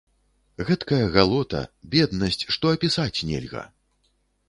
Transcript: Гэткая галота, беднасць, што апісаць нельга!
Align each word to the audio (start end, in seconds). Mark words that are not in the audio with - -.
Гэткая 0.69 1.01
галота, 1.17 1.61
беднасць, 1.93 2.41
што 2.57 2.75
апісаць 2.75 3.15
нельга! 3.33 3.63